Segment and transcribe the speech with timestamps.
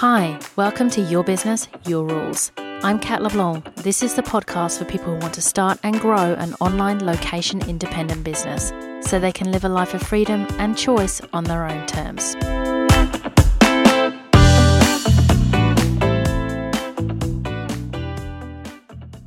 [0.00, 2.52] Hi, welcome to Your Business, Your Rules.
[2.56, 3.74] I'm Cat LeBlanc.
[3.74, 7.60] This is the podcast for people who want to start and grow an online location
[7.68, 8.72] independent business
[9.06, 12.34] so they can live a life of freedom and choice on their own terms.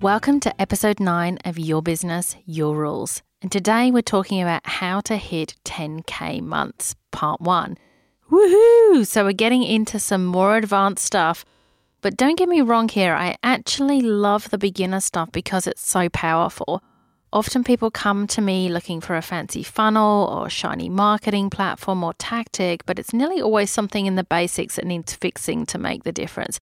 [0.00, 3.22] Welcome to episode 9 of Your Business, Your Rules.
[3.42, 7.76] And today we're talking about how to hit 10K months, part 1.
[8.30, 9.06] Woohoo!
[9.06, 11.44] So we're getting into some more advanced stuff.
[12.00, 16.08] But don't get me wrong here, I actually love the beginner stuff because it's so
[16.10, 16.82] powerful.
[17.32, 22.12] Often people come to me looking for a fancy funnel or shiny marketing platform or
[22.14, 26.12] tactic, but it's nearly always something in the basics that needs fixing to make the
[26.12, 26.60] difference.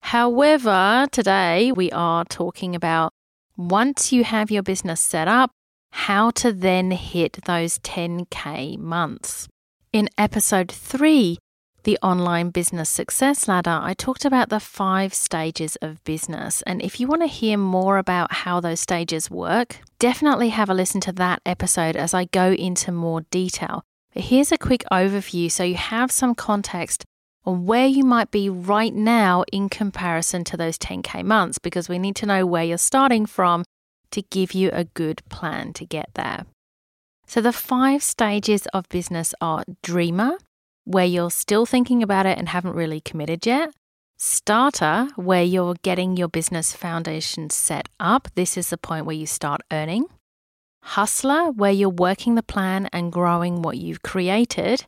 [0.00, 3.12] However, today we are talking about
[3.56, 5.50] once you have your business set up,
[5.90, 9.48] how to then hit those 10K months.
[9.94, 11.38] In episode three,
[11.84, 16.62] the online business success ladder, I talked about the five stages of business.
[16.62, 20.74] And if you want to hear more about how those stages work, definitely have a
[20.74, 23.84] listen to that episode as I go into more detail.
[24.12, 27.04] But here's a quick overview so you have some context
[27.44, 32.00] on where you might be right now in comparison to those 10K months, because we
[32.00, 33.62] need to know where you're starting from
[34.10, 36.46] to give you a good plan to get there.
[37.26, 40.38] So, the five stages of business are dreamer,
[40.84, 43.70] where you're still thinking about it and haven't really committed yet.
[44.16, 48.28] Starter, where you're getting your business foundation set up.
[48.34, 50.06] This is the point where you start earning.
[50.82, 54.86] Hustler, where you're working the plan and growing what you've created.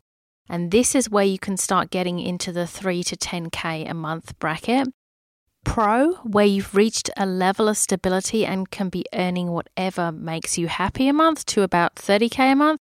[0.48, 4.38] And this is where you can start getting into the 3 to 10K a month
[4.38, 4.88] bracket.
[5.66, 10.68] Pro, where you've reached a level of stability and can be earning whatever makes you
[10.68, 12.80] happy a month to about 30K a month.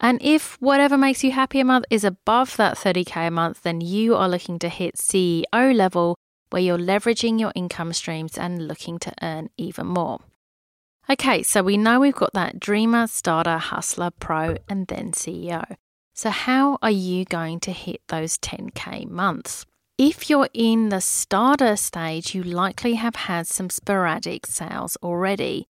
[0.00, 3.80] And if whatever makes you happy a month is above that 30K a month, then
[3.80, 6.16] you are looking to hit CEO level
[6.50, 10.20] where you're leveraging your income streams and looking to earn even more.
[11.10, 15.76] Okay, so we know we've got that dreamer, starter, hustler, pro, and then CEO.
[16.14, 19.66] So, how are you going to hit those 10K months?
[19.98, 25.68] If you're in the starter stage, you likely have had some sporadic sales already.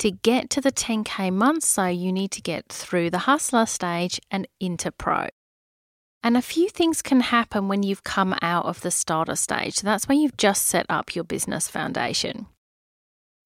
[0.00, 4.20] To get to the 10K month, though, you need to get through the hustler stage
[4.28, 5.28] and into pro.
[6.20, 9.82] And a few things can happen when you've come out of the starter stage.
[9.82, 12.46] That's when you've just set up your business foundation.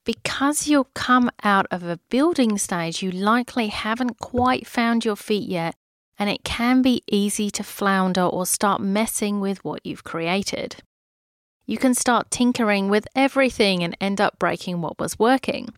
[0.07, 5.51] Because you'll come out of a building stage, you likely haven't quite found your feet
[5.51, 5.75] yet
[6.19, 10.77] and it can be easy to flounder or start messing with what you've created.
[11.67, 15.71] You can start tinkering with everything and end up breaking what was working.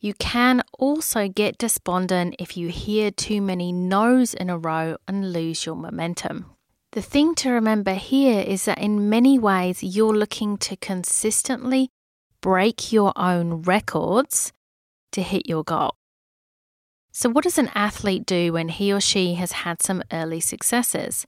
[0.00, 5.32] You can also get despondent if you hear too many no's in a row and
[5.32, 6.46] lose your momentum.
[6.92, 11.90] The thing to remember here is that in many ways you're looking to consistently
[12.40, 14.52] break your own records
[15.12, 15.97] to hit your goal.
[17.12, 21.26] So, what does an athlete do when he or she has had some early successes?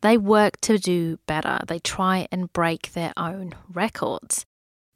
[0.00, 4.44] They work to do better, they try and break their own records.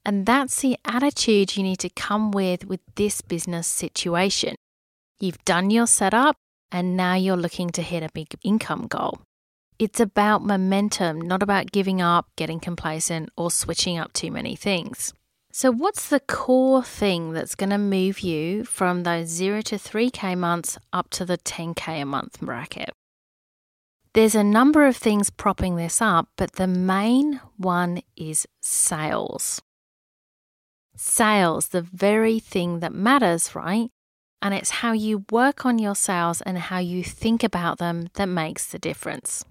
[0.04, 4.54] And that's the attitude you need to come with with this business situation.
[5.18, 6.36] You've done your setup
[6.70, 9.20] and now you're looking to hit a big income goal.
[9.78, 15.12] It's about momentum, not about giving up, getting complacent, or switching up too many things.
[15.58, 20.36] So, what's the core thing that's going to move you from those 0 to 3K
[20.36, 22.90] months up to the 10K a month bracket?
[24.12, 29.62] There's a number of things propping this up, but the main one is sales.
[30.94, 33.88] Sales, the very thing that matters, right?
[34.42, 38.26] And it's how you work on your sales and how you think about them that
[38.26, 39.42] makes the difference.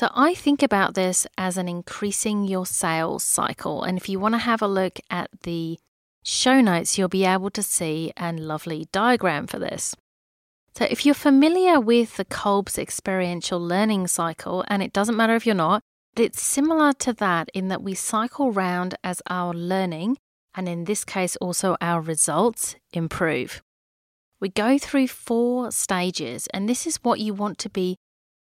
[0.00, 3.82] So I think about this as an increasing your sales cycle.
[3.82, 5.78] And if you want to have a look at the
[6.24, 9.94] show notes, you'll be able to see a lovely diagram for this.
[10.74, 15.44] So if you're familiar with the Kolb's experiential learning cycle, and it doesn't matter if
[15.44, 15.82] you're not,
[16.16, 20.16] it's similar to that in that we cycle round as our learning,
[20.54, 23.60] and in this case also our results, improve.
[24.40, 27.98] We go through four stages, and this is what you want to be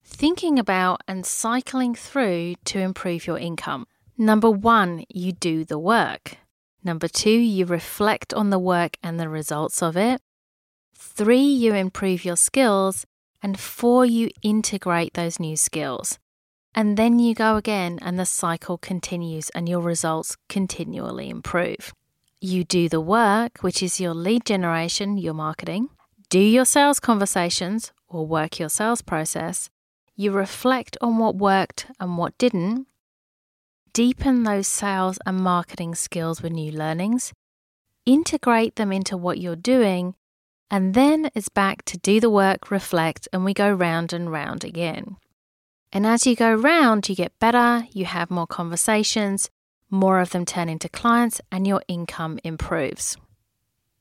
[0.04, 3.86] thinking about and cycling through to improve your income.
[4.18, 6.36] Number one, you do the work.
[6.84, 10.20] Number two, you reflect on the work and the results of it.
[10.94, 13.06] Three, you improve your skills.
[13.42, 16.18] And four, you integrate those new skills.
[16.74, 21.92] And then you go again, and the cycle continues, and your results continually improve.
[22.40, 25.88] You do the work, which is your lead generation, your marketing,
[26.28, 29.68] do your sales conversations or work your sales process,
[30.16, 32.86] you reflect on what worked and what didn't,
[33.92, 37.32] deepen those sales and marketing skills with new learnings,
[38.06, 40.14] integrate them into what you're doing,
[40.70, 44.64] and then it's back to do the work, reflect, and we go round and round
[44.64, 45.16] again.
[45.92, 49.50] And as you go round, you get better, you have more conversations,
[49.90, 53.18] more of them turn into clients, and your income improves.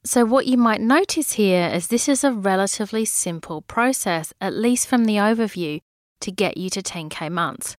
[0.05, 4.87] So, what you might notice here is this is a relatively simple process, at least
[4.87, 5.81] from the overview,
[6.21, 7.75] to get you to 10k months.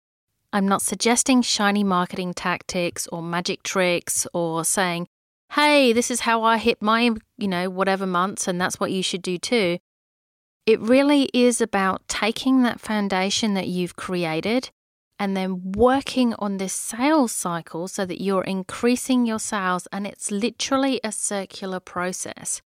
[0.52, 5.06] I'm not suggesting shiny marketing tactics or magic tricks or saying,
[5.52, 9.02] hey, this is how I hit my, you know, whatever months, and that's what you
[9.02, 9.78] should do too.
[10.64, 14.70] It really is about taking that foundation that you've created
[15.18, 19.86] and then working on this sales cycle so that you're increasing your sales.
[19.92, 22.62] And it's literally a circular process.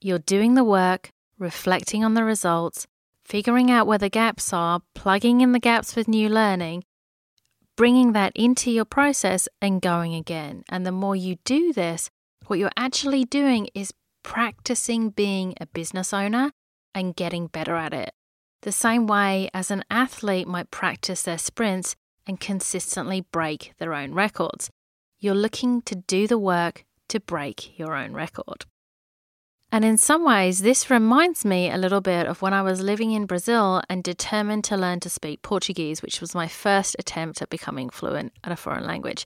[0.00, 2.86] You're doing the work, reflecting on the results,
[3.30, 6.84] figuring out where the gaps are, plugging in the gaps with new learning,
[7.76, 10.62] bringing that into your process and going again.
[10.68, 12.10] And the more you do this,
[12.48, 16.52] what you're actually doing is practicing being a business owner
[16.94, 18.12] and getting better at it
[18.62, 21.96] the same way as an athlete might practice their sprints
[22.26, 24.70] and consistently break their own records.
[25.18, 28.66] You're looking to do the work to break your own record.
[29.72, 33.12] And in some ways, this reminds me a little bit of when I was living
[33.12, 37.50] in Brazil and determined to learn to speak Portuguese, which was my first attempt at
[37.50, 39.24] becoming fluent at a foreign language.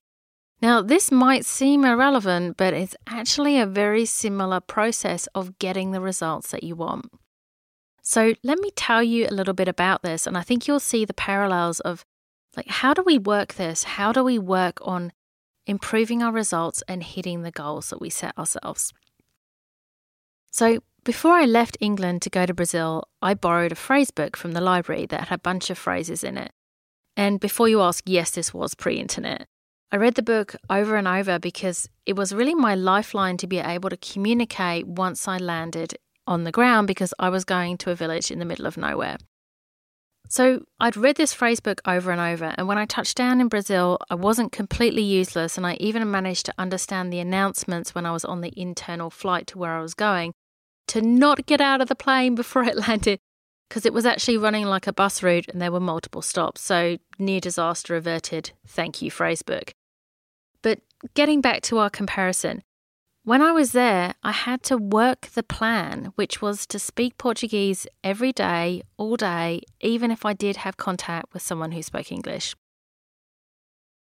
[0.60, 6.00] Now, this might seem irrelevant, but it's actually a very similar process of getting the
[6.00, 7.10] results that you want.
[8.02, 11.06] So let me tell you a little bit about this, and I think you'll see
[11.06, 12.04] the parallels of
[12.56, 13.84] like how do we work this?
[13.84, 15.12] How do we work on
[15.66, 18.92] improving our results and hitting the goals that we set ourselves?
[20.54, 24.52] So before I left England to go to Brazil, I borrowed a phrase book from
[24.52, 26.52] the library that had a bunch of phrases in it.
[27.16, 29.48] And before you ask, yes, this was pre internet.
[29.90, 33.58] I read the book over and over because it was really my lifeline to be
[33.58, 37.96] able to communicate once I landed on the ground because I was going to a
[37.96, 39.16] village in the middle of nowhere.
[40.28, 43.48] So I'd read this phrase book over and over, and when I touched down in
[43.48, 48.12] Brazil, I wasn't completely useless, and I even managed to understand the announcements when I
[48.12, 50.32] was on the internal flight to where I was going
[50.88, 53.18] to not get out of the plane before it landed
[53.68, 56.60] because it was actually running like a bus route and there were multiple stops.
[56.60, 58.52] So near disaster averted.
[58.66, 59.70] Thank you, Phrasebook.
[60.62, 60.80] But
[61.14, 62.62] getting back to our comparison,
[63.24, 67.86] when I was there, I had to work the plan, which was to speak Portuguese
[68.02, 72.54] every day, all day, even if I did have contact with someone who spoke English.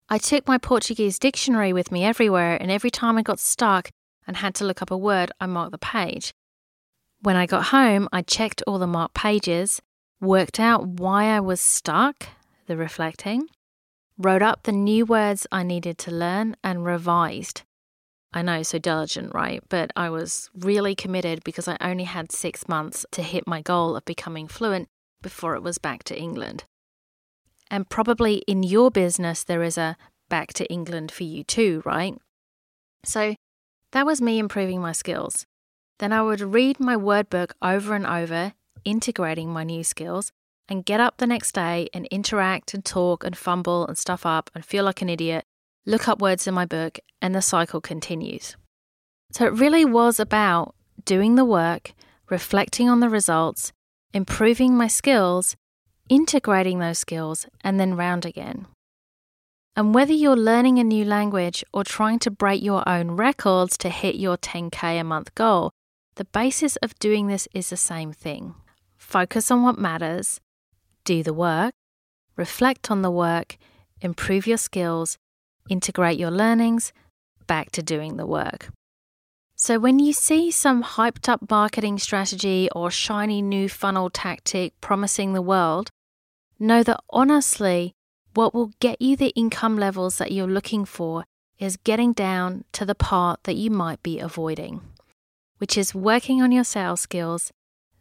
[0.07, 3.89] I took my Portuguese dictionary with me everywhere, and every time I got stuck
[4.27, 6.31] and had to look up a word, I marked the page.
[7.21, 9.81] When I got home, I checked all the marked pages,
[10.21, 12.27] worked out why I was stuck,
[12.67, 13.47] the reflecting,
[14.17, 17.63] wrote up the new words I needed to learn, and revised.
[18.33, 19.63] I know, so diligent, right?
[19.69, 23.95] But I was really committed because I only had six months to hit my goal
[23.95, 24.87] of becoming fluent
[25.21, 26.65] before it was back to England.
[27.71, 29.97] And probably in your business, there is a
[30.29, 32.15] back to England for you too, right?
[33.03, 33.35] So
[33.91, 35.45] that was me improving my skills.
[35.99, 38.53] Then I would read my word book over and over,
[38.85, 40.31] integrating my new skills,
[40.69, 44.49] and get up the next day and interact and talk and fumble and stuff up
[44.53, 45.45] and feel like an idiot
[45.87, 48.57] look up words in my book, and the cycle continues.
[49.31, 50.75] So it really was about
[51.05, 51.93] doing the work,
[52.29, 53.71] reflecting on the results,
[54.13, 55.55] improving my skills,
[56.09, 58.67] integrating those skills, and then round again.
[59.77, 63.89] And whether you're learning a new language or trying to break your own records to
[63.89, 65.71] hit your 10K a month goal,
[66.17, 68.55] the basis of doing this is the same thing.
[68.97, 70.41] Focus on what matters,
[71.05, 71.73] do the work,
[72.35, 73.57] reflect on the work,
[74.01, 75.17] improve your skills,
[75.69, 76.91] integrate your learnings
[77.45, 78.69] back to doing the work.
[79.55, 85.33] So, when you see some hyped up marketing strategy or shiny new funnel tactic promising
[85.33, 85.89] the world,
[86.59, 87.93] know that honestly,
[88.33, 91.25] what will get you the income levels that you're looking for
[91.59, 94.81] is getting down to the part that you might be avoiding,
[95.57, 97.51] which is working on your sales skills,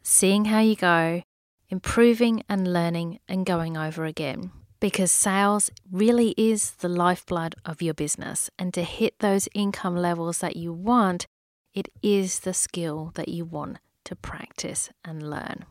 [0.03, 1.23] seeing how you go,
[1.69, 7.95] improving and learning and going over again because sales really is the lifeblood of your
[7.95, 8.51] business.
[8.59, 11.27] And to hit those income levels that you want,
[11.75, 15.65] it is the skill that you want to practice and learn.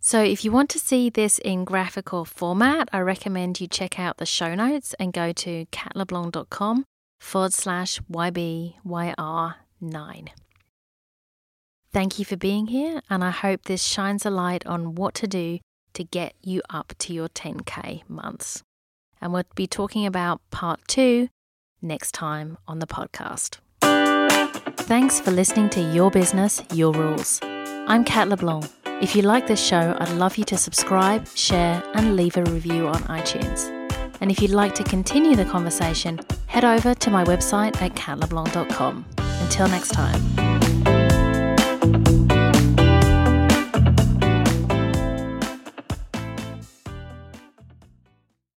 [0.00, 4.18] So, if you want to see this in graphical format, I recommend you check out
[4.18, 6.84] the show notes and go to catleblanc.com
[7.20, 10.28] forward slash YBYR9.
[11.94, 15.28] Thank you for being here, and I hope this shines a light on what to
[15.28, 15.60] do
[15.92, 18.64] to get you up to your 10K months.
[19.20, 21.28] And we'll be talking about part two
[21.80, 23.58] next time on the podcast.
[24.76, 27.38] Thanks for listening to Your Business, Your Rules.
[27.44, 28.68] I'm Cat LeBlanc.
[29.00, 32.88] If you like this show, I'd love you to subscribe, share, and leave a review
[32.88, 33.70] on iTunes.
[34.20, 39.06] And if you'd like to continue the conversation, head over to my website at catleblanc.com.
[39.42, 40.63] Until next time.